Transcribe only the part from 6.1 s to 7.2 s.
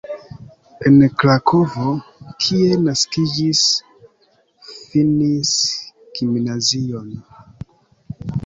gimnazion.